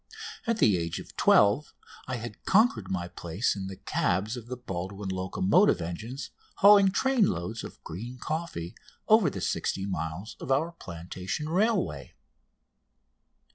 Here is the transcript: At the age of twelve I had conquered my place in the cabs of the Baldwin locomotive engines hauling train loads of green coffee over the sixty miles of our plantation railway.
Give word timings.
At 0.47 0.57
the 0.57 0.77
age 0.77 0.99
of 0.99 1.15
twelve 1.15 1.75
I 2.07 2.15
had 2.15 2.43
conquered 2.43 2.89
my 2.89 3.07
place 3.07 3.55
in 3.55 3.67
the 3.67 3.75
cabs 3.75 4.35
of 4.35 4.47
the 4.47 4.57
Baldwin 4.57 5.09
locomotive 5.09 5.79
engines 5.79 6.31
hauling 6.55 6.89
train 6.89 7.27
loads 7.27 7.63
of 7.63 7.83
green 7.83 8.17
coffee 8.17 8.73
over 9.07 9.29
the 9.29 9.41
sixty 9.41 9.85
miles 9.85 10.35
of 10.39 10.51
our 10.51 10.71
plantation 10.71 11.47
railway. 11.49 12.15